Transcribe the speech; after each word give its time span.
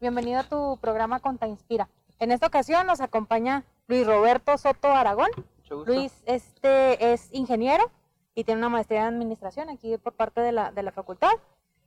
bienvenido 0.00 0.40
a 0.40 0.44
tu 0.44 0.78
programa 0.78 1.20
Conta 1.20 1.46
Inspira. 1.46 1.88
En 2.18 2.30
esta 2.30 2.46
ocasión 2.46 2.86
nos 2.86 3.00
acompaña 3.00 3.64
Luis 3.86 4.06
Roberto 4.06 4.56
Soto 4.58 4.88
Aragón. 4.88 5.30
Luis 5.86 6.22
este, 6.26 7.12
es 7.12 7.28
ingeniero 7.32 7.90
y 8.34 8.44
tiene 8.44 8.58
una 8.58 8.68
maestría 8.68 9.00
en 9.00 9.14
administración 9.14 9.68
aquí 9.68 9.96
por 9.98 10.12
parte 10.14 10.40
de 10.40 10.52
la, 10.52 10.70
de 10.70 10.82
la 10.82 10.92
facultad. 10.92 11.32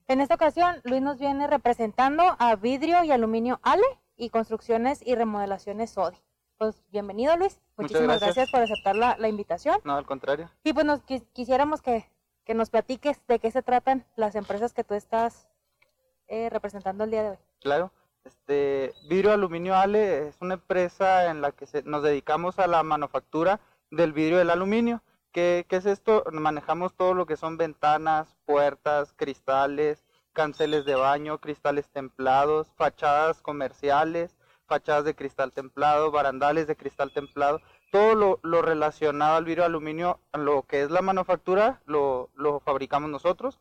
En 0.08 0.22
esta 0.22 0.36
ocasión, 0.36 0.82
Luis 0.84 1.02
nos 1.02 1.20
viene 1.20 1.48
representando 1.48 2.23
a 2.40 2.55
Vidrio 2.55 3.04
y 3.04 3.12
Aluminio 3.12 3.59
Ale 3.64 3.86
y 4.18 4.30
Construcciones 4.30 5.05
y 5.05 5.16
Remodelaciones 5.16 5.91
SODI. 5.91 6.18
Pues 6.57 6.84
bienvenido 6.91 7.38
Luis, 7.38 7.62
muchísimas 7.78 8.20
gracias. 8.20 8.52
por 8.52 8.62
aceptar 8.62 8.96
la, 8.96 9.16
la, 9.18 9.30
invitación. 9.30 9.80
No, 9.85 9.96
al 9.96 10.05
contrario. 10.05 10.49
Y 10.63 10.73
pues 10.73 10.85
nos 10.85 11.02
quisiéramos 11.32 11.82
que, 11.82 12.10
que, 12.44 12.54
nos 12.54 12.70
platiques 12.70 13.26
de 13.27 13.40
qué 13.40 13.49
se 13.49 13.62
tratan 13.62 14.05
las 14.18 14.35
empresas 14.35 14.73
que 14.73 14.84
tú 14.84 14.94
estás 14.94 15.48
eh, 16.27 16.49
representando 16.49 17.05
el 17.05 17.12
día 17.12 17.23
de 17.23 17.30
hoy. 17.30 17.38
Claro, 17.62 17.91
este, 18.23 18.94
Vidrio 19.08 19.34
Aluminio 19.34 19.76
Ale 19.76 20.27
es 20.27 20.38
una 20.41 20.55
empresa 20.55 21.30
en 21.30 21.41
la 21.41 21.52
que 21.52 21.66
nos 21.86 22.04
dedicamos 22.04 22.60
a 22.60 22.68
la 22.68 22.84
manufactura 22.84 23.60
del 23.91 24.14
vidrio 24.14 24.38
del 24.38 24.50
aluminio. 24.50 25.04
¿Qué, 25.32 25.66
¿Qué, 25.70 25.77
es 25.77 25.86
esto? 25.86 26.24
Manejamos 26.32 26.96
todo 26.96 27.13
lo 27.13 27.26
que 27.26 27.38
son 27.38 27.58
ventanas, 27.58 28.36
puertas, 28.46 29.13
cristales, 29.13 30.04
canceles 30.34 30.86
de 30.86 30.96
baño, 30.96 31.40
cristales 31.40 31.90
templados, 31.90 32.72
fachadas 32.76 33.41
comerciales, 33.41 34.38
fachadas 34.68 35.04
de 35.04 35.16
cristal 35.16 35.52
templado, 35.52 36.12
barandales 36.12 36.68
de 36.68 36.76
cristal 36.76 37.12
templado, 37.12 37.62
todo 37.91 38.40
lo, 38.41 38.62
relacionado 38.62 39.36
al 39.36 39.46
vidrio 39.46 39.66
aluminio, 39.66 40.20
lo 40.34 40.63
que 40.63 40.84
es 40.84 40.91
la 40.91 41.02
manufactura, 41.02 41.82
lo, 41.86 42.30
lo 42.36 42.60
fabricamos 42.60 43.10
nosotros. 43.10 43.60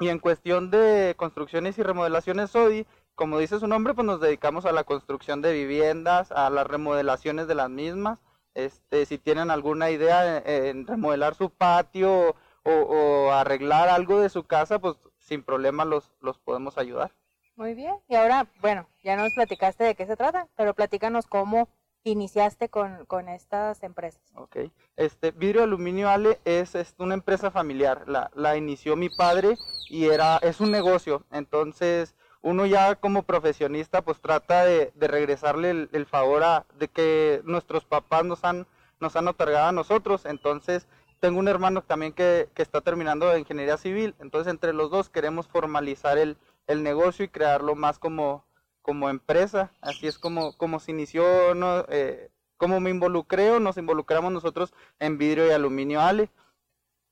Y 0.00 0.10
en 0.10 0.20
cuestión 0.20 0.70
de 0.70 1.14
construcciones 1.16 1.78
y 1.78 1.82
remodelaciones 1.82 2.50
SODI, 2.50 2.86
como 3.18 3.40
dice 3.40 3.58
su 3.58 3.66
nombre, 3.66 3.94
pues 3.94 4.06
nos 4.06 4.20
dedicamos 4.20 4.64
a 4.64 4.70
la 4.70 4.84
construcción 4.84 5.42
de 5.42 5.52
viviendas, 5.52 6.30
a 6.30 6.50
las 6.50 6.64
remodelaciones 6.68 7.48
de 7.48 7.56
las 7.56 7.68
mismas. 7.68 8.20
Este, 8.54 9.06
si 9.06 9.18
tienen 9.18 9.50
alguna 9.50 9.90
idea 9.90 10.38
en, 10.38 10.86
remodelar 10.86 11.34
su 11.34 11.50
patio 11.50 12.36
o, 12.62 13.30
arreglar 13.32 13.88
algo 13.88 14.20
de 14.20 14.28
su 14.28 14.44
casa, 14.44 14.78
pues 14.78 14.94
sin 15.18 15.42
problema 15.42 15.84
los, 15.84 16.12
los 16.20 16.38
podemos 16.38 16.78
ayudar. 16.78 17.10
Muy 17.56 17.74
bien. 17.74 17.96
Y 18.08 18.14
ahora, 18.14 18.46
bueno, 18.60 18.86
ya 19.02 19.16
nos 19.16 19.34
platicaste 19.34 19.82
de 19.82 19.96
qué 19.96 20.06
se 20.06 20.16
trata, 20.16 20.46
pero 20.54 20.72
platícanos 20.74 21.26
cómo 21.26 21.68
iniciaste 22.04 22.68
con, 22.68 23.04
con 23.06 23.28
estas 23.28 23.82
empresas. 23.82 24.22
Ok. 24.36 24.58
Este, 24.94 25.32
Vidrio 25.32 25.64
Aluminio 25.64 26.08
Ale 26.08 26.38
es, 26.44 26.76
es 26.76 26.94
una 26.98 27.14
empresa 27.14 27.50
familiar. 27.50 28.04
La, 28.06 28.30
la 28.36 28.56
inició 28.56 28.94
mi 28.94 29.08
padre 29.08 29.56
y 29.90 30.04
era, 30.04 30.36
es 30.36 30.60
un 30.60 30.70
negocio. 30.70 31.24
Entonces, 31.32 32.14
uno 32.42 32.66
ya 32.66 32.94
como 32.96 33.24
profesionista 33.24 34.02
pues 34.02 34.20
trata 34.20 34.64
de, 34.64 34.92
regresarle 34.96 35.88
el, 35.92 36.06
favor 36.06 36.44
a, 36.44 36.66
de 36.78 36.88
que 36.88 37.42
nuestros 37.44 37.84
papás 37.84 38.24
nos 38.24 38.44
han, 38.44 38.66
nos 39.00 39.16
han 39.16 39.28
otorgado 39.28 39.68
a 39.68 39.72
nosotros. 39.72 40.24
Entonces, 40.24 40.86
tengo 41.20 41.40
un 41.40 41.48
hermano 41.48 41.82
también 41.82 42.12
que, 42.12 42.48
está 42.56 42.80
terminando 42.80 43.28
de 43.28 43.40
ingeniería 43.40 43.76
civil. 43.76 44.14
Entonces, 44.20 44.50
entre 44.50 44.72
los 44.72 44.90
dos 44.90 45.10
queremos 45.10 45.48
formalizar 45.48 46.18
el, 46.18 46.36
el 46.66 46.82
negocio 46.82 47.24
y 47.24 47.28
crearlo 47.28 47.74
más 47.74 47.98
como, 47.98 48.44
como 48.82 49.10
empresa. 49.10 49.72
Así 49.80 50.06
es 50.06 50.18
como, 50.18 50.56
como 50.56 50.78
se 50.80 50.92
inició, 50.92 51.54
¿no? 51.54 51.84
Eh, 51.88 52.30
como 52.56 52.80
me 52.80 52.90
involucré 52.90 53.60
nos 53.60 53.76
involucramos 53.76 54.32
nosotros 54.32 54.74
en 54.98 55.16
vidrio 55.16 55.46
y 55.46 55.50
aluminio 55.50 56.00
Ale, 56.00 56.28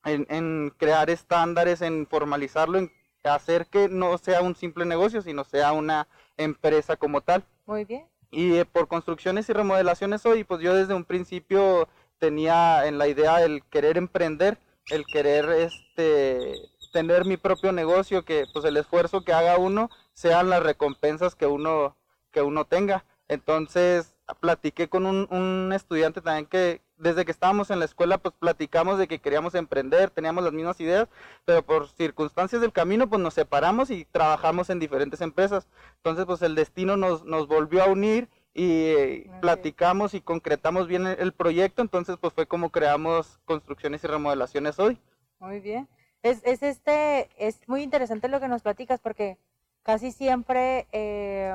en, 0.05 0.27
en 0.29 0.73
crear 0.77 1.09
estándares, 1.09 1.83
en 1.83 2.07
formalizarlo, 2.07 2.79
en 2.79 2.93
hacer 3.35 3.67
que 3.67 3.89
no 3.89 4.17
sea 4.19 4.43
un 4.43 4.55
simple 4.55 4.85
negocio, 4.85 5.23
sino 5.23 5.45
sea 5.45 5.73
una 5.73 6.09
empresa 6.37 6.97
como 6.97 7.21
tal. 7.21 7.45
Muy 7.67 7.85
bien. 7.85 8.07
Y 8.31 8.57
eh, 8.57 8.65
por 8.65 8.89
construcciones 8.89 9.49
y 9.49 9.53
remodelaciones 9.53 10.25
hoy, 10.27 10.45
pues 10.45 10.61
yo 10.61 10.75
desde 10.75 10.95
un 10.95 11.05
principio 11.05 11.89
tenía 12.19 12.87
en 12.87 12.99
la 12.99 13.09
idea 13.09 13.43
el 13.43 13.63
querer 13.65 13.97
emprender, 13.97 14.59
el 14.91 15.05
querer 15.07 15.49
este 15.51 16.55
tener 16.93 17.27
mi 17.27 17.37
propio 17.37 17.73
negocio, 17.73 18.25
que 18.25 18.45
pues 18.53 18.65
el 18.65 18.77
esfuerzo 18.77 19.23
que 19.23 19.33
haga 19.33 19.59
uno 19.59 19.91
sean 20.15 20.49
las 20.49 20.63
recompensas 20.63 21.35
que 21.35 21.47
uno 21.47 21.97
que 22.31 22.43
uno 22.43 22.65
tenga. 22.65 23.05
Entonces 23.29 24.15
platiqué 24.41 24.89
con 24.89 25.07
un, 25.07 25.29
un 25.31 25.73
estudiante 25.73 26.21
también 26.21 26.47
que, 26.47 26.81
desde 26.99 27.25
que 27.25 27.33
estábamos 27.33 27.71
en 27.71 27.79
la 27.79 27.85
escuela, 27.85 28.19
pues 28.19 28.35
platicamos 28.39 28.99
de 28.99 29.09
que 29.09 29.19
queríamos 29.19 29.55
emprender, 29.55 30.11
teníamos 30.11 30.45
las 30.45 30.53
mismas 30.53 30.81
ideas, 30.81 31.09
pero 31.45 31.63
por 31.63 31.89
circunstancias 31.89 32.61
del 32.61 32.73
camino, 32.73 33.09
pues 33.09 33.21
nos 33.21 33.35
separamos 33.35 33.91
y 33.91 34.05
trabajamos 34.07 34.71
en 34.71 34.79
diferentes 34.79 35.21
empresas. 35.21 35.69
Entonces, 35.97 36.25
pues 36.27 36.43
el 36.43 36.55
destino 36.55 36.97
nos, 36.97 37.25
nos 37.25 37.49
volvió 37.49 37.83
a 37.83 37.91
unir 37.91 38.29
y 38.55 39.29
platicamos 39.41 40.15
y 40.15 40.23
concretamos 40.23 40.89
bien 40.89 41.07
el, 41.07 41.33
proyecto, 41.33 41.83
entonces 41.83 42.17
pues 42.19 42.33
fue 42.33 42.47
como 42.47 42.71
creamos 42.71 43.39
construcciones 43.45 44.03
y 44.03 44.07
remodelaciones 44.07 44.79
hoy. 44.79 44.99
Muy 45.39 45.61
bien. 45.61 45.87
Es, 46.23 46.41
es 46.45 46.63
este, 46.63 47.29
es 47.37 47.69
muy 47.69 47.83
interesante 47.83 48.29
lo 48.29 48.41
que 48.41 48.49
nos 48.49 48.63
platicas 48.63 49.01
porque 49.01 49.37
casi 49.83 50.11
siempre 50.11 50.87
eh, 50.93 51.55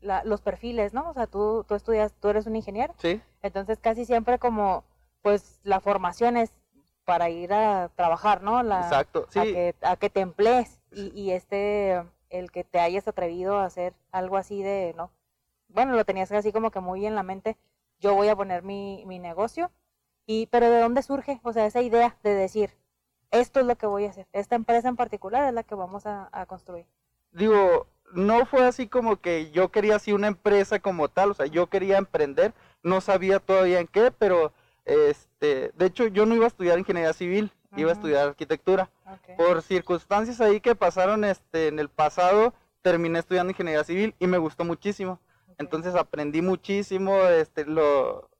los 0.00 0.40
perfiles, 0.40 0.94
¿no? 0.94 1.10
O 1.10 1.14
sea, 1.14 1.26
tú, 1.26 1.64
tú 1.66 1.74
estudias, 1.74 2.12
tú 2.20 2.28
eres 2.28 2.46
un 2.46 2.56
ingeniero. 2.56 2.94
Sí. 2.98 3.20
Entonces 3.42 3.78
casi 3.78 4.04
siempre 4.04 4.38
como, 4.38 4.84
pues 5.22 5.60
la 5.64 5.80
formación 5.80 6.36
es 6.36 6.52
para 7.04 7.30
ir 7.30 7.52
a 7.52 7.90
trabajar, 7.96 8.42
¿no? 8.42 8.62
La, 8.62 8.82
Exacto, 8.82 9.26
sí. 9.30 9.38
A 9.38 9.42
que, 9.44 9.74
a 9.82 9.96
que 9.96 10.10
te 10.10 10.20
emplees 10.20 10.80
y, 10.92 11.08
y 11.18 11.30
este, 11.30 12.02
el 12.30 12.50
que 12.50 12.64
te 12.64 12.80
hayas 12.80 13.08
atrevido 13.08 13.58
a 13.58 13.64
hacer 13.64 13.94
algo 14.12 14.36
así 14.36 14.62
de, 14.62 14.94
¿no? 14.96 15.10
Bueno, 15.68 15.94
lo 15.94 16.04
tenías 16.04 16.30
así 16.32 16.52
como 16.52 16.70
que 16.70 16.80
muy 16.80 17.06
en 17.06 17.14
la 17.14 17.22
mente, 17.22 17.56
yo 18.00 18.14
voy 18.14 18.28
a 18.28 18.36
poner 18.36 18.62
mi, 18.62 19.04
mi 19.06 19.18
negocio, 19.18 19.70
y, 20.26 20.46
pero 20.46 20.70
¿de 20.70 20.80
dónde 20.80 21.02
surge? 21.02 21.40
O 21.42 21.52
sea, 21.52 21.66
esa 21.66 21.80
idea 21.80 22.16
de 22.22 22.34
decir, 22.34 22.76
esto 23.30 23.60
es 23.60 23.66
lo 23.66 23.76
que 23.76 23.86
voy 23.86 24.04
a 24.04 24.10
hacer, 24.10 24.26
esta 24.32 24.56
empresa 24.56 24.88
en 24.88 24.96
particular 24.96 25.48
es 25.48 25.54
la 25.54 25.62
que 25.62 25.74
vamos 25.74 26.06
a, 26.06 26.28
a 26.32 26.46
construir. 26.46 26.86
Digo, 27.32 27.86
no 28.12 28.46
fue 28.46 28.64
así 28.66 28.88
como 28.88 29.20
que 29.20 29.50
yo 29.50 29.70
quería 29.70 29.96
así 29.96 30.12
una 30.12 30.28
empresa 30.28 30.78
como 30.78 31.08
tal, 31.08 31.30
o 31.30 31.34
sea, 31.34 31.46
yo 31.46 31.66
quería 31.68 31.98
emprender, 31.98 32.54
no 32.82 33.00
sabía 33.00 33.40
todavía 33.40 33.80
en 33.80 33.86
qué, 33.86 34.10
pero 34.10 34.52
este, 34.84 35.72
de 35.74 35.86
hecho 35.86 36.06
yo 36.06 36.26
no 36.26 36.34
iba 36.34 36.44
a 36.44 36.48
estudiar 36.48 36.78
ingeniería 36.78 37.12
civil, 37.12 37.52
iba 37.76 37.90
a 37.90 37.94
estudiar 37.94 38.28
arquitectura. 38.28 38.90
Por 39.36 39.62
circunstancias 39.62 40.40
ahí 40.40 40.60
que 40.60 40.74
pasaron 40.74 41.24
este 41.24 41.68
en 41.68 41.78
el 41.78 41.88
pasado, 41.88 42.54
terminé 42.82 43.18
estudiando 43.18 43.50
ingeniería 43.50 43.84
civil 43.84 44.14
y 44.18 44.26
me 44.26 44.38
gustó 44.38 44.64
muchísimo. 44.64 45.20
Entonces 45.58 45.94
aprendí 45.94 46.40
muchísimo, 46.40 47.20
este 47.22 47.64
lo 47.66 48.30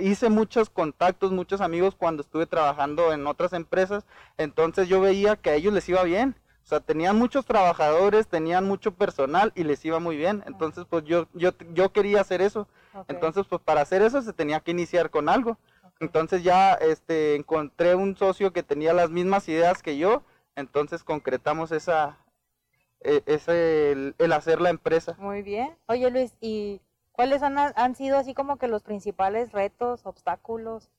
hice 0.00 0.28
muchos 0.30 0.68
contactos, 0.68 1.30
muchos 1.30 1.60
amigos 1.60 1.94
cuando 1.94 2.22
estuve 2.22 2.46
trabajando 2.46 3.12
en 3.12 3.26
otras 3.26 3.52
empresas, 3.52 4.04
entonces 4.36 4.88
yo 4.88 5.00
veía 5.00 5.36
que 5.36 5.50
a 5.50 5.54
ellos 5.54 5.72
les 5.72 5.88
iba 5.88 6.02
bien 6.02 6.34
o 6.66 6.68
sea, 6.68 6.80
tenían 6.80 7.16
muchos 7.16 7.46
trabajadores, 7.46 8.26
tenían 8.26 8.66
mucho 8.66 8.92
personal 8.92 9.52
y 9.54 9.62
les 9.62 9.84
iba 9.84 10.00
muy 10.00 10.16
bien. 10.16 10.42
Entonces, 10.48 10.84
pues 10.90 11.04
yo, 11.04 11.28
yo, 11.32 11.52
yo 11.72 11.92
quería 11.92 12.20
hacer 12.20 12.42
eso. 12.42 12.66
Entonces, 13.06 13.46
pues 13.48 13.62
para 13.62 13.82
hacer 13.82 14.02
eso 14.02 14.20
se 14.20 14.32
tenía 14.32 14.58
que 14.58 14.72
iniciar 14.72 15.10
con 15.10 15.28
algo. 15.28 15.58
Entonces 16.00 16.42
ya 16.42 16.72
este, 16.72 17.36
encontré 17.36 17.94
un 17.94 18.16
socio 18.16 18.52
que 18.52 18.64
tenía 18.64 18.92
las 18.92 19.10
mismas 19.10 19.48
ideas 19.48 19.80
que 19.80 19.96
yo. 19.96 20.24
Entonces 20.56 21.04
concretamos 21.04 21.70
esa, 21.70 22.18
e, 23.00 23.22
ese, 23.26 23.92
el, 24.18 24.32
hacer 24.32 24.60
la 24.60 24.70
empresa. 24.70 25.14
Muy 25.20 25.42
bien. 25.42 25.78
Oye 25.86 26.10
Luis, 26.10 26.36
¿y 26.40 26.80
cuáles 27.12 27.44
han, 27.44 27.58
han 27.58 27.94
sido 27.94 28.18
así 28.18 28.34
como 28.34 28.56
que 28.56 28.66
los 28.66 28.82
principales 28.82 29.52
retos, 29.52 30.04
obstáculos 30.04 30.90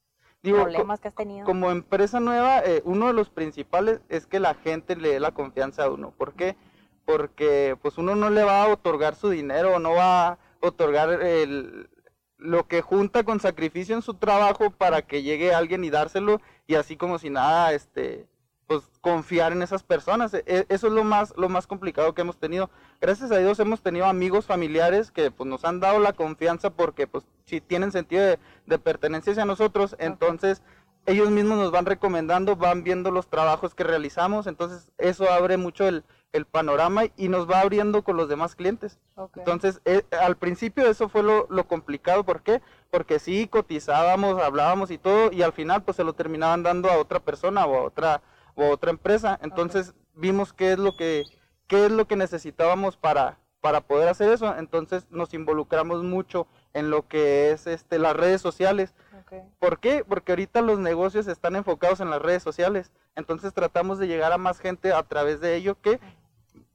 problemas 0.42 1.00
que 1.00 1.08
has 1.08 1.16
tenido? 1.16 1.46
Como 1.46 1.72
empresa 1.72 2.20
nueva, 2.20 2.60
eh, 2.60 2.82
uno 2.86 3.08
de 3.08 3.14
los 3.14 3.30
principales 3.30 4.02
es 4.10 4.28
que 4.28 4.40
la 4.40 4.56
gente 4.56 4.96
le 4.96 5.10
dé 5.10 5.20
la 5.20 5.32
confianza 5.32 5.84
a 5.84 5.90
uno. 5.90 6.12
¿Por 6.12 6.34
qué? 6.34 6.56
Porque 7.06 7.78
pues 7.82 7.98
uno 7.98 8.16
no 8.16 8.30
le 8.30 8.44
va 8.44 8.64
a 8.64 8.68
otorgar 8.68 9.16
su 9.16 9.30
dinero, 9.30 9.80
no 9.80 9.94
va 9.94 10.28
a 10.28 10.38
otorgar 10.60 11.22
el, 11.22 11.90
lo 12.38 12.68
que 12.68 12.82
junta 12.82 13.24
con 13.24 13.40
sacrificio 13.40 13.96
en 13.96 14.02
su 14.02 14.14
trabajo 14.14 14.72
para 14.72 15.02
que 15.02 15.24
llegue 15.24 15.54
alguien 15.54 15.84
y 15.84 15.90
dárselo 15.90 16.42
y 16.68 16.76
así 16.76 16.98
como 16.98 17.18
si 17.20 17.30
nada, 17.30 17.74
este, 17.74 18.28
pues 18.68 18.84
confiar 19.02 19.54
en 19.54 19.62
esas 19.62 19.82
personas. 19.82 20.34
E, 20.34 20.44
e, 20.46 20.66
eso 20.70 20.88
es 20.88 20.94
lo 20.94 21.04
más, 21.04 21.34
lo 21.38 21.50
más 21.50 21.66
complicado 21.66 22.14
que 22.14 22.22
hemos 22.22 22.38
tenido. 22.38 22.70
Gracias 23.02 23.32
a 23.32 23.38
Dios 23.38 23.60
hemos 23.60 23.82
tenido 23.82 24.06
amigos 24.06 24.46
familiares 24.46 25.12
que 25.12 25.32
pues 25.32 25.50
nos 25.50 25.66
han 25.66 25.80
dado 25.80 26.00
la 26.00 26.14
confianza 26.14 26.70
porque 26.70 27.08
pues 27.08 27.26
si 27.46 27.62
tienen 27.62 27.92
sentido 27.92 28.38
de, 28.66 28.80
pertenencia 28.80 29.32
hacia 29.32 29.46
nosotros, 29.46 29.96
entonces 30.00 30.62
ellos 31.06 31.32
mismos 31.32 31.58
nos 31.58 31.72
van 31.72 31.86
recomendando, 31.86 32.58
van 32.58 32.84
viendo 32.84 33.12
los 33.12 33.28
trabajos 33.28 33.74
que 33.74 33.86
realizamos, 33.86 34.46
entonces 34.46 34.92
eso 34.98 35.32
abre 35.32 35.56
mucho 35.56 35.88
el, 35.88 36.04
panorama 36.52 37.06
y 37.16 37.30
nos 37.30 37.50
va 37.50 37.62
abriendo 37.62 38.04
con 38.04 38.16
los 38.16 38.30
demás 38.30 38.56
clientes. 38.56 39.00
Entonces, 39.36 39.82
eh, 39.86 40.04
al 40.22 40.38
principio 40.38 40.88
eso 40.88 41.10
fue 41.10 41.24
lo, 41.24 41.48
lo 41.50 41.68
complicado, 41.68 42.24
¿por 42.26 42.44
qué? 42.44 42.62
Porque 42.92 43.18
sí 43.18 43.48
cotizábamos, 43.48 44.40
hablábamos 44.40 44.92
y 44.92 45.00
todo, 45.00 45.32
y 45.32 45.42
al 45.42 45.52
final 45.52 45.82
pues 45.82 45.98
se 45.98 46.04
lo 46.04 46.14
terminaban 46.14 46.62
dando 46.62 46.92
a 46.92 47.00
otra 47.00 47.20
persona 47.20 47.66
o 47.66 47.76
a 47.76 47.84
otra 47.86 48.22
otra 48.58 48.92
empresa. 48.92 49.40
Entonces 49.42 49.94
vimos 50.14 50.54
qué 50.54 50.74
es 50.74 50.80
lo 50.80 50.96
que 50.96 51.24
qué 51.68 51.86
es 51.86 51.92
lo 51.92 52.08
que 52.08 52.16
necesitábamos 52.16 52.98
para 52.98 53.40
para 53.62 53.82
poder 53.82 54.08
hacer 54.08 54.32
eso, 54.32 54.56
entonces 54.56 55.08
nos 55.10 55.34
involucramos 55.34 56.04
mucho 56.04 56.48
en 56.74 56.90
lo 56.90 57.08
que 57.08 57.52
es 57.52 57.68
este 57.68 58.00
las 58.00 58.16
redes 58.16 58.40
sociales. 58.40 58.94
¿Por 59.60 59.80
qué? 59.80 60.06
Porque 60.08 60.32
ahorita 60.32 60.62
los 60.62 60.80
negocios 60.80 61.28
están 61.28 61.56
enfocados 61.56 62.00
en 62.00 62.10
las 62.10 62.22
redes 62.22 62.44
sociales, 62.44 62.94
entonces 63.16 63.54
tratamos 63.54 64.00
de 64.00 64.08
llegar 64.08 64.32
a 64.32 64.38
más 64.38 64.60
gente 64.60 64.94
a 64.94 65.04
través 65.04 65.42
de 65.42 65.56
ello 65.56 65.76
que 65.82 66.00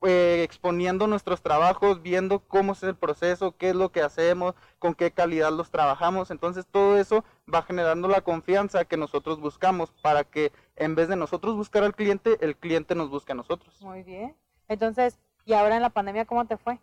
eh, 0.04 0.42
exponiendo 0.42 1.06
nuestros 1.06 1.42
trabajos, 1.42 2.02
viendo 2.02 2.40
cómo 2.40 2.72
es 2.72 2.82
el 2.82 2.96
proceso, 2.96 3.56
qué 3.56 3.70
es 3.70 3.76
lo 3.76 3.92
que 3.92 4.02
hacemos, 4.02 4.56
con 4.80 4.94
qué 4.94 5.12
calidad 5.12 5.52
los 5.52 5.70
trabajamos. 5.70 6.32
Entonces 6.32 6.66
todo 6.68 6.98
eso 6.98 7.24
va 7.52 7.62
generando 7.62 8.08
la 8.08 8.20
confianza 8.20 8.84
que 8.84 8.96
nosotros 8.96 9.38
buscamos 9.38 9.92
para 10.02 10.24
que 10.24 10.50
en 10.82 10.94
vez 10.94 11.08
de 11.08 11.16
nosotros 11.16 11.56
buscar 11.56 11.82
al 11.82 11.94
cliente, 11.94 12.38
el 12.40 12.56
cliente 12.56 12.94
nos 12.94 13.10
busque 13.10 13.32
a 13.32 13.36
nosotros. 13.36 13.80
Muy 13.80 14.02
bien. 14.02 14.36
Entonces, 14.68 15.18
¿y 15.44 15.54
ahora 15.54 15.76
en 15.76 15.82
la 15.82 15.90
pandemia 15.90 16.24
cómo 16.24 16.46
te 16.46 16.56
fue? 16.56 16.78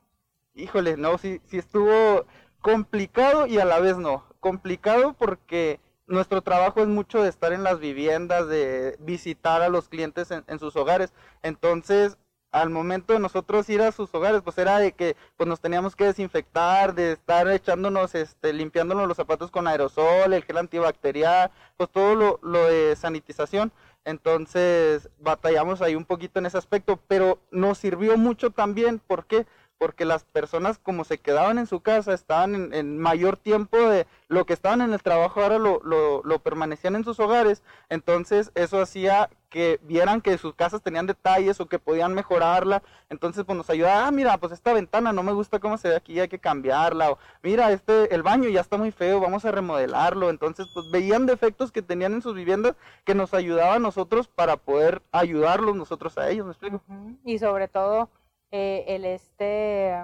Híjole, 0.55 0.97
no, 0.97 1.17
sí, 1.17 1.41
sí 1.45 1.57
estuvo 1.57 2.25
complicado 2.61 3.47
y 3.47 3.59
a 3.59 3.65
la 3.65 3.79
vez 3.79 3.97
no. 3.97 4.25
Complicado 4.39 5.13
porque 5.13 5.79
nuestro 6.07 6.41
trabajo 6.41 6.81
es 6.81 6.87
mucho 6.87 7.21
de 7.21 7.29
estar 7.29 7.53
en 7.53 7.63
las 7.63 7.79
viviendas, 7.79 8.47
de 8.47 8.95
visitar 8.99 9.61
a 9.61 9.69
los 9.69 9.89
clientes 9.89 10.31
en, 10.31 10.43
en 10.47 10.59
sus 10.59 10.75
hogares. 10.75 11.13
Entonces, 11.43 12.17
al 12.51 12.69
momento 12.69 13.13
de 13.13 13.19
nosotros 13.19 13.69
ir 13.69 13.81
a 13.81 13.91
sus 13.91 14.13
hogares, 14.13 14.41
pues 14.41 14.57
era 14.57 14.79
de 14.79 14.91
que 14.91 15.15
pues 15.37 15.47
nos 15.47 15.59
teníamos 15.59 15.95
que 15.95 16.05
desinfectar, 16.05 16.95
de 16.95 17.11
estar 17.13 17.47
echándonos, 17.47 18.15
este, 18.15 18.53
limpiándonos 18.53 19.07
los 19.07 19.17
zapatos 19.17 19.51
con 19.51 19.67
aerosol, 19.67 20.33
el 20.33 20.43
gel 20.43 20.57
antibacterial, 20.57 21.51
pues 21.77 21.89
todo 21.89 22.15
lo, 22.15 22.39
lo 22.41 22.65
de 22.65 22.95
sanitización. 22.95 23.71
Entonces 24.05 25.09
batallamos 25.19 25.81
ahí 25.81 25.95
un 25.95 26.05
poquito 26.05 26.39
en 26.39 26.45
ese 26.45 26.57
aspecto, 26.57 26.99
pero 27.07 27.39
nos 27.51 27.77
sirvió 27.77 28.17
mucho 28.17 28.51
también, 28.51 28.99
¿por 28.99 29.25
qué? 29.25 29.45
Porque 29.79 30.03
las 30.03 30.25
personas 30.25 30.77
como 30.77 31.05
se 31.05 31.17
quedaban 31.17 31.57
en 31.57 31.65
su 31.65 31.79
casa, 31.79 32.13
estaban 32.13 32.73
en, 32.73 32.99
mayor 32.99 33.37
tiempo 33.37 33.77
de 33.77 34.05
lo 34.27 34.45
que 34.45 34.53
estaban 34.53 34.81
en 34.81 34.93
el 34.93 35.01
trabajo, 35.01 35.41
ahora 35.41 35.57
lo, 35.57 35.81
lo, 35.81 36.39
permanecían 36.39 36.95
en 36.95 37.05
sus 37.05 37.19
hogares, 37.19 37.63
entonces 37.87 38.51
eso 38.55 38.81
hacía 38.81 39.29
que 39.49 39.79
vieran 39.81 40.21
que 40.21 40.37
sus 40.37 40.53
casas 40.53 40.83
tenían 40.83 41.07
detalles 41.07 41.59
o 41.59 41.67
que 41.67 41.79
podían 41.79 42.13
mejorarla, 42.13 42.83
entonces 43.09 43.45
pues 43.45 43.57
nos 43.57 43.69
ayudaba, 43.69 44.05
ah, 44.05 44.11
mira, 44.11 44.37
pues 44.37 44.51
esta 44.51 44.73
ventana 44.73 45.13
no 45.13 45.23
me 45.23 45.31
gusta 45.31 45.59
cómo 45.59 45.77
se 45.77 45.89
ve 45.89 45.95
aquí, 45.95 46.19
hay 46.19 46.27
que 46.27 46.39
cambiarla, 46.39 47.11
o 47.11 47.17
mira, 47.41 47.71
este, 47.71 48.13
el 48.13 48.21
baño 48.21 48.49
ya 48.49 48.61
está 48.61 48.77
muy 48.77 48.91
feo, 48.91 49.21
vamos 49.21 49.45
a 49.45 49.51
remodelarlo, 49.51 50.29
entonces 50.29 50.67
pues 50.73 50.91
veían 50.91 51.25
defectos 51.25 51.71
que 51.71 51.81
tenían 51.81 52.13
en 52.13 52.21
sus 52.21 52.35
viviendas 52.35 52.75
que 53.05 53.15
nos 53.15 53.33
ayudaban 53.33 53.77
a 53.77 53.79
nosotros 53.79 54.27
para 54.27 54.57
poder 54.57 55.01
ayudarlos 55.13 55.75
nosotros 55.75 56.17
a 56.17 56.29
ellos, 56.29 56.45
¿me 56.45 56.51
explico? 56.51 56.81
Y 57.23 57.39
sobre 57.39 57.69
todo 57.69 58.09
eh, 58.51 58.85
el 58.87 59.05
este 59.05 59.95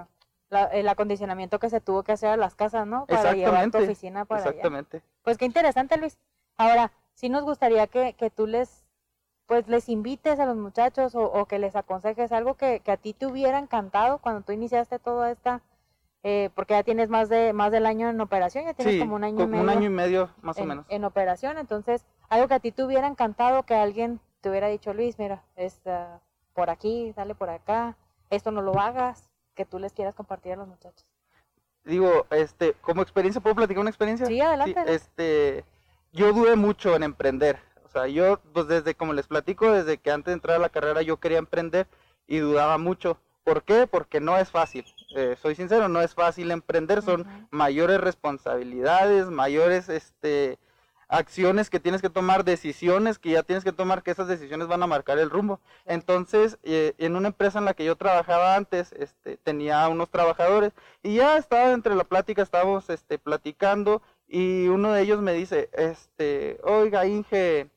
el 0.72 0.88
acondicionamiento 0.88 1.58
que 1.58 1.70
se 1.70 1.80
tuvo 1.80 2.04
que 2.04 2.12
hacer 2.12 2.30
a 2.30 2.36
las 2.36 2.54
casas, 2.54 2.86
¿no? 2.86 3.06
Para 3.06 3.32
llevar 3.32 3.70
tu 3.70 3.78
oficina 3.78 4.24
para 4.24 4.42
Exactamente. 4.42 5.02
Pues 5.22 5.38
qué 5.38 5.44
interesante, 5.44 5.96
Luis. 5.96 6.18
Ahora, 6.56 6.92
sí 7.14 7.28
nos 7.28 7.42
gustaría 7.42 7.88
que, 7.88 8.14
que 8.14 8.30
tú 8.30 8.46
les 8.46 8.86
pues 9.46 9.68
les 9.68 9.88
invites 9.88 10.38
a 10.40 10.46
los 10.46 10.56
muchachos 10.56 11.14
o, 11.14 11.46
que 11.46 11.58
les 11.58 11.76
aconsejes 11.76 12.32
algo 12.32 12.54
que, 12.54 12.82
a 12.84 12.96
ti 12.96 13.12
te 13.12 13.26
hubiera 13.26 13.58
encantado 13.58 14.18
cuando 14.18 14.42
tú 14.42 14.52
iniciaste 14.52 14.98
toda 14.98 15.30
esta, 15.30 15.62
eh, 16.24 16.50
porque 16.54 16.74
ya 16.74 16.82
tienes 16.82 17.08
más 17.08 17.28
de 17.28 17.52
más 17.52 17.70
del 17.70 17.86
año 17.86 18.08
en 18.08 18.20
operación, 18.20 18.64
ya 18.64 18.74
tienes 18.74 19.00
como 19.00 19.14
un 19.14 19.24
año 19.24 19.44
y 19.44 19.46
medio. 19.46 19.62
un 19.62 19.70
año 19.70 19.86
y 19.86 19.90
medio 19.90 20.30
más 20.42 20.58
o 20.58 20.64
menos. 20.64 20.84
En 20.88 21.04
operación, 21.04 21.58
entonces, 21.58 22.04
algo 22.28 22.48
que 22.48 22.54
a 22.54 22.60
ti 22.60 22.72
te 22.72 22.82
hubiera 22.82 23.06
encantado 23.06 23.62
que 23.62 23.74
alguien 23.74 24.20
te 24.40 24.50
hubiera 24.50 24.66
dicho, 24.66 24.92
Luis, 24.92 25.18
mira, 25.18 25.44
está 25.54 26.20
por 26.52 26.68
aquí, 26.70 27.12
dale 27.14 27.34
por 27.36 27.50
acá, 27.50 27.96
esto 28.30 28.50
no 28.50 28.62
lo 28.62 28.78
hagas, 28.78 29.28
que 29.54 29.64
tú 29.64 29.78
les 29.78 29.92
quieras 29.92 30.14
compartir 30.14 30.52
a 30.52 30.56
los 30.56 30.68
muchachos. 30.68 31.06
Digo, 31.84 32.26
este, 32.30 32.74
como 32.80 33.02
experiencia, 33.02 33.40
¿puedo 33.40 33.54
platicar 33.54 33.80
una 33.80 33.90
experiencia? 33.90 34.26
Sí, 34.26 34.40
adelante. 34.40 34.82
este, 34.88 35.64
yo 36.12 36.32
dudé 36.32 36.56
mucho 36.56 36.96
en 36.96 37.04
emprender. 37.04 37.60
O 37.84 37.88
sea, 37.88 38.08
yo, 38.08 38.40
pues 38.52 38.66
desde, 38.66 38.94
como 38.94 39.12
les 39.12 39.28
platico, 39.28 39.70
desde 39.70 39.98
que 39.98 40.10
antes 40.10 40.26
de 40.26 40.34
entrar 40.34 40.56
a 40.56 40.60
la 40.60 40.68
carrera 40.68 41.02
yo 41.02 41.18
quería 41.18 41.38
emprender 41.38 41.86
y 42.26 42.38
dudaba 42.38 42.76
mucho. 42.78 43.18
¿Por 43.44 43.62
qué? 43.62 43.86
Porque 43.86 44.20
no 44.20 44.36
es 44.36 44.50
fácil. 44.50 44.84
Eh, 45.14 45.36
soy 45.40 45.54
sincero, 45.54 45.88
no 45.88 46.00
es 46.00 46.14
fácil 46.14 46.50
emprender. 46.50 47.00
Son 47.02 47.24
mayores 47.50 48.00
responsabilidades, 48.00 49.30
mayores, 49.30 49.88
este, 49.88 50.58
acciones 51.08 51.70
que 51.70 51.80
tienes 51.80 52.02
que 52.02 52.10
tomar, 52.10 52.44
decisiones 52.44 53.18
que 53.18 53.30
ya 53.30 53.42
tienes 53.42 53.64
que 53.64 53.72
tomar, 53.72 54.02
que 54.02 54.10
esas 54.10 54.28
decisiones 54.28 54.68
van 54.68 54.82
a 54.82 54.86
marcar 54.86 55.18
el 55.18 55.30
rumbo. 55.30 55.60
Entonces, 55.84 56.58
eh, 56.62 56.94
en 56.98 57.16
una 57.16 57.28
empresa 57.28 57.58
en 57.58 57.64
la 57.64 57.74
que 57.74 57.84
yo 57.84 57.96
trabajaba 57.96 58.56
antes, 58.56 58.92
este, 58.92 59.36
tenía 59.36 59.88
unos 59.88 60.10
trabajadores 60.10 60.72
y 61.02 61.16
ya 61.16 61.36
estaba 61.36 61.72
entre 61.72 61.94
la 61.94 62.04
plática, 62.04 62.42
estábamos 62.42 62.90
este, 62.90 63.18
platicando 63.18 64.02
y 64.28 64.68
uno 64.68 64.92
de 64.92 65.02
ellos 65.02 65.20
me 65.22 65.32
dice, 65.32 65.70
este, 65.72 66.58
oiga, 66.64 67.06
Inge, 67.06 67.70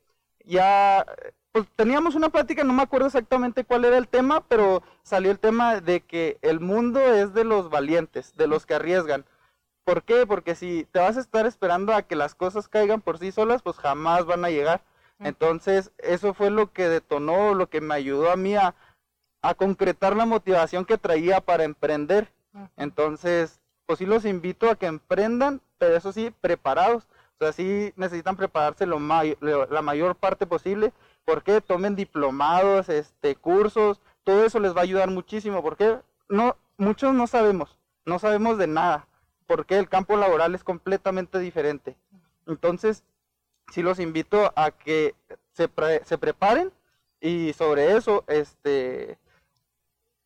ya, 0.45 1.05
pues 1.51 1.67
teníamos 1.75 2.15
una 2.15 2.29
plática, 2.29 2.63
no 2.63 2.73
me 2.73 2.81
acuerdo 2.83 3.07
exactamente 3.07 3.63
cuál 3.63 3.85
era 3.85 3.97
el 3.97 4.07
tema, 4.07 4.43
pero 4.47 4.81
salió 5.03 5.31
el 5.31 5.39
tema 5.39 5.79
de 5.79 6.01
que 6.01 6.37
el 6.41 6.59
mundo 6.59 6.99
es 7.13 7.33
de 7.33 7.43
los 7.43 7.69
valientes, 7.69 8.35
de 8.35 8.47
los 8.47 8.65
que 8.65 8.75
arriesgan. 8.75 9.25
¿Por 9.89 10.03
qué? 10.03 10.27
Porque 10.27 10.53
si 10.53 10.86
te 10.91 11.00
vas 11.00 11.18
a 11.18 11.19
estar 11.19 11.47
esperando 11.47 11.95
a 11.95 12.03
que 12.03 12.15
las 12.15 12.36
cosas 12.36 12.68
caigan 12.68 13.01
por 13.01 13.18
sí 13.18 13.31
solas, 13.31 13.63
pues 13.63 13.75
jamás 13.77 14.24
van 14.27 14.45
a 14.45 14.51
llegar. 14.51 14.83
Entonces, 15.18 15.91
eso 15.97 16.36
fue 16.36 16.51
lo 16.51 16.71
que 16.71 16.88
detonó, 16.88 17.56
lo 17.56 17.71
que 17.71 17.81
me 17.81 17.95
ayudó 17.95 18.30
a 18.30 18.36
mí 18.36 18.56
a, 18.56 18.75
concretar 19.57 20.15
la 20.15 20.27
motivación 20.27 20.86
que 20.86 21.00
traía 21.00 21.41
para 21.41 21.63
emprender. 21.63 22.31
Entonces, 22.77 23.62
pues 23.88 23.97
sí 23.97 24.06
los 24.06 24.25
invito 24.25 24.69
a 24.69 24.75
que 24.75 24.86
emprendan, 24.86 25.59
pero 25.80 25.95
eso 25.95 26.12
sí, 26.12 26.31
preparados. 26.39 27.07
O 27.39 27.45
sea, 27.45 27.51
sí 27.51 27.92
necesitan 27.95 28.38
prepararse 28.38 28.85
lo 28.85 29.00
la 29.00 29.81
mayor 29.81 30.15
parte 30.15 30.45
posible. 30.45 30.94
porque 31.25 31.62
Tomen 31.62 31.95
diplomados, 31.95 32.89
este, 32.89 33.35
cursos, 33.35 34.01
todo 34.24 34.45
eso 34.45 34.59
les 34.59 34.75
va 34.75 34.81
a 34.81 34.83
ayudar 34.83 35.09
muchísimo. 35.09 35.63
Porque 35.63 35.97
no, 36.27 36.57
muchos 36.77 37.15
no 37.15 37.25
sabemos, 37.25 37.75
no 38.06 38.19
sabemos 38.19 38.59
de 38.59 38.68
nada 38.68 39.08
porque 39.49 39.79
el 39.79 39.89
campo 39.89 40.15
laboral 40.15 40.53
es 40.53 40.63
completamente 40.63 41.39
diferente. 41.39 41.95
Entonces, 42.45 43.03
sí 43.71 43.81
los 43.81 43.99
invito 43.99 44.53
a 44.56 44.69
que 44.69 45.15
se, 45.53 45.68
se 46.03 46.18
preparen 46.19 46.71
y 47.19 47.53
sobre 47.53 47.97
eso, 47.97 48.23
este... 48.27 49.18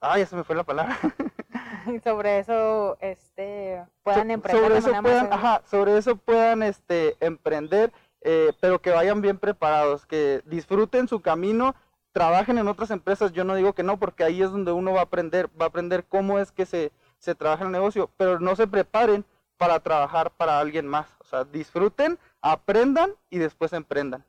Ay, 0.01 0.23
ya 0.23 0.25
se 0.25 0.35
me 0.35 0.43
fue 0.43 0.57
la 0.57 0.65
palabra. 0.65 0.99
sobre 2.03 2.39
eso, 2.39 2.97
este, 2.99 3.81
puedan 4.03 4.29
emprender. 4.29 4.61
Sobre 4.61 4.77
eso 4.79 5.01
puedan, 5.01 5.31
ajá, 5.31 5.61
sobre 5.71 5.97
eso 5.97 6.17
puedan, 6.17 6.61
este, 6.61 7.15
emprender, 7.21 7.93
eh, 8.19 8.51
pero 8.59 8.81
que 8.81 8.89
vayan 8.89 9.21
bien 9.21 9.37
preparados, 9.37 10.05
que 10.05 10.41
disfruten 10.43 11.07
su 11.07 11.21
camino, 11.21 11.75
trabajen 12.11 12.57
en 12.57 12.67
otras 12.67 12.91
empresas. 12.91 13.31
Yo 13.31 13.45
no 13.45 13.55
digo 13.55 13.71
que 13.71 13.83
no, 13.83 13.97
porque 13.97 14.25
ahí 14.25 14.41
es 14.41 14.51
donde 14.51 14.73
uno 14.73 14.91
va 14.91 14.99
a 14.99 15.03
aprender, 15.03 15.47
va 15.59 15.67
a 15.67 15.69
aprender 15.69 16.03
cómo 16.03 16.39
es 16.39 16.51
que 16.51 16.65
se 16.65 16.91
se 17.23 17.35
trabaja 17.35 17.61
en 17.61 17.67
el 17.67 17.71
negocio, 17.71 18.09
pero 18.17 18.41
no 18.41 18.53
se 18.57 18.67
preparen 18.67 19.23
para 19.55 19.79
trabajar 19.79 20.31
para 20.31 20.59
alguien 20.59 20.85
más. 20.85 21.07
O 21.21 21.23
sea, 21.23 21.45
disfruten, 21.45 22.19
aprendan 22.41 23.15
y 23.29 23.37
después 23.37 23.71
emprendan. 23.71 24.25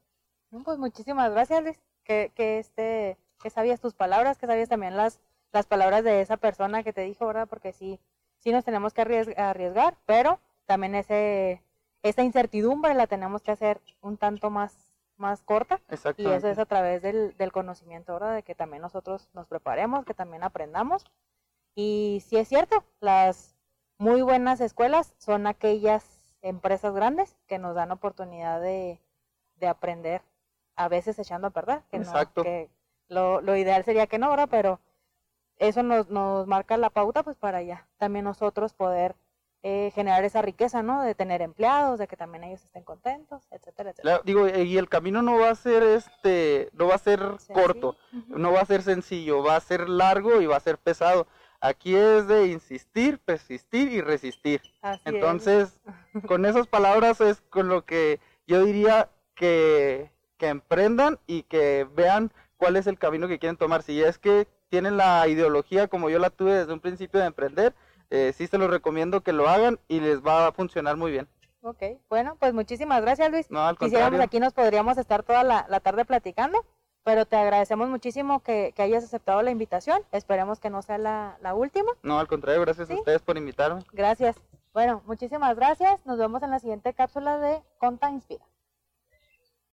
Pues 0.64 0.78
muchísimas 0.78 1.32
gracias, 1.32 1.60
Luis. 1.64 1.80
Que, 2.04 2.30
que, 2.36 2.60
este, 2.60 3.18
que 3.42 3.50
sabías 3.50 3.80
tus 3.80 3.94
palabras, 3.94 4.38
que 4.38 4.46
sabías 4.46 4.68
también 4.68 4.96
las, 4.96 5.18
las 5.50 5.66
palabras 5.66 6.04
de 6.04 6.20
esa 6.20 6.36
persona 6.36 6.84
que 6.84 6.92
te 6.92 7.00
dijo, 7.00 7.26
¿verdad? 7.26 7.48
Porque 7.48 7.72
sí, 7.72 7.98
sí 8.38 8.52
nos 8.52 8.64
tenemos 8.64 8.94
que 8.94 9.02
arriesgar, 9.36 9.96
pero 10.06 10.38
también 10.64 10.94
ese, 10.94 11.64
esa 12.04 12.22
incertidumbre 12.22 12.94
la 12.94 13.08
tenemos 13.08 13.42
que 13.42 13.50
hacer 13.50 13.80
un 14.02 14.18
tanto 14.18 14.50
más, 14.50 14.72
más 15.16 15.42
corta. 15.42 15.80
Y 16.16 16.28
eso 16.28 16.48
es 16.48 16.60
a 16.60 16.66
través 16.66 17.02
del, 17.02 17.36
del 17.38 17.50
conocimiento, 17.50 18.12
¿verdad? 18.12 18.36
De 18.36 18.44
que 18.44 18.54
también 18.54 18.82
nosotros 18.82 19.28
nos 19.32 19.48
preparemos, 19.48 20.04
que 20.04 20.14
también 20.14 20.44
aprendamos 20.44 21.04
y 21.74 22.22
si 22.26 22.36
es 22.36 22.48
cierto, 22.48 22.84
las 23.00 23.56
muy 23.98 24.22
buenas 24.22 24.60
escuelas 24.60 25.14
son 25.18 25.46
aquellas 25.46 26.04
empresas 26.42 26.94
grandes 26.94 27.36
que 27.46 27.58
nos 27.58 27.74
dan 27.74 27.90
oportunidad 27.90 28.60
de, 28.60 29.00
aprender, 29.66 30.20
a 30.76 30.88
veces 30.88 31.18
echando 31.18 31.46
a 31.46 31.50
perder. 31.50 31.82
Que 31.90 31.96
Exacto. 31.96 32.42
que 32.42 32.68
lo, 33.08 33.40
lo, 33.40 33.56
ideal 33.56 33.82
sería 33.84 34.06
que 34.06 34.18
no, 34.18 34.28
¿verdad? 34.28 34.48
Pero 34.50 34.78
eso 35.56 35.82
nos, 35.82 36.10
nos 36.10 36.46
marca 36.46 36.76
la 36.76 36.90
pauta 36.90 37.22
pues 37.22 37.36
para 37.36 37.62
ya 37.62 37.86
también 37.96 38.24
nosotros 38.24 38.74
poder 38.74 39.14
eh, 39.66 39.92
generar 39.94 40.22
esa 40.24 40.42
riqueza, 40.42 40.82
¿no? 40.82 41.02
De 41.02 41.14
tener 41.14 41.40
empleados, 41.40 41.98
de 41.98 42.06
que 42.06 42.18
también 42.18 42.44
ellos 42.44 42.62
estén 42.62 42.82
contentos, 42.82 43.46
etcétera, 43.50 43.90
etcétera. 43.90 44.20
digo, 44.22 44.46
y 44.46 44.76
el 44.76 44.90
camino 44.90 45.22
no 45.22 45.38
va 45.38 45.48
a 45.48 45.54
ser 45.54 45.82
este, 45.82 46.68
no 46.74 46.88
va 46.88 46.96
a 46.96 46.98
ser 46.98 47.20
corto, 47.54 47.96
no 48.28 48.52
va 48.52 48.60
a 48.60 48.66
ser 48.66 48.82
sencillo, 48.82 49.42
va 49.42 49.56
a 49.56 49.60
ser 49.60 49.88
largo 49.88 50.42
y 50.42 50.46
va 50.46 50.58
a 50.58 50.60
ser 50.60 50.76
pesado. 50.76 51.26
Aquí 51.60 51.96
es 51.96 52.26
de 52.28 52.48
insistir, 52.48 53.18
persistir 53.18 53.92
y 53.92 54.00
resistir. 54.00 54.60
Entonces, 55.04 55.80
con 56.26 56.44
esas 56.44 56.66
palabras 56.66 57.20
es 57.20 57.40
con 57.50 57.68
lo 57.68 57.84
que 57.84 58.20
yo 58.46 58.64
diría 58.64 59.08
que, 59.34 60.10
que 60.36 60.48
emprendan 60.48 61.18
y 61.26 61.44
que 61.44 61.86
vean 61.94 62.30
cuál 62.56 62.76
es 62.76 62.86
el 62.86 62.98
camino 62.98 63.28
que 63.28 63.38
quieren 63.38 63.56
tomar. 63.56 63.82
Si 63.82 64.02
es 64.02 64.18
que 64.18 64.46
tienen 64.68 64.96
la 64.96 65.26
ideología 65.28 65.88
como 65.88 66.10
yo 66.10 66.18
la 66.18 66.30
tuve 66.30 66.52
desde 66.52 66.72
un 66.72 66.80
principio 66.80 67.20
de 67.20 67.26
emprender, 67.26 67.74
eh, 68.10 68.32
sí 68.36 68.46
se 68.46 68.58
los 68.58 68.70
recomiendo 68.70 69.22
que 69.22 69.32
lo 69.32 69.48
hagan 69.48 69.78
y 69.88 70.00
les 70.00 70.22
va 70.22 70.46
a 70.46 70.52
funcionar 70.52 70.96
muy 70.96 71.10
bien. 71.10 71.28
Ok, 71.62 71.82
bueno, 72.10 72.36
pues 72.38 72.52
muchísimas 72.52 73.00
gracias 73.00 73.30
Luis. 73.30 73.50
No, 73.50 73.66
al 73.66 73.78
Quisiéramos 73.78 74.20
aquí 74.20 74.38
nos 74.38 74.52
podríamos 74.52 74.98
estar 74.98 75.22
toda 75.22 75.42
la, 75.42 75.80
tarde 75.80 76.04
platicando, 76.04 76.64
pero 77.04 77.26
te 77.26 77.36
agradecemos 77.36 77.88
muchísimo 77.88 78.40
que, 78.40 78.74
hayas 78.78 79.04
aceptado 79.04 79.42
la 79.42 79.50
invitación. 79.50 80.00
Esperemos 80.10 80.58
que 80.58 80.70
no 80.70 80.82
sea 80.82 80.98
la, 80.98 81.36
la 81.42 81.54
última. 81.54 81.92
No, 82.02 82.18
al 82.18 82.26
contrario, 82.26 82.62
gracias 82.62 82.90
a 82.90 82.94
ustedes 82.94 83.22
por 83.22 83.36
invitarme. 83.36 83.82
Gracias. 83.92 84.36
Bueno, 84.72 85.02
muchísimas 85.06 85.54
gracias. 85.54 86.04
Nos 86.06 86.18
vemos 86.18 86.42
en 86.42 86.50
la 86.50 86.58
siguiente 86.58 86.94
cápsula 86.94 87.38
de 87.38 87.62
Conta 87.78 88.10
Inspira. 88.10 88.44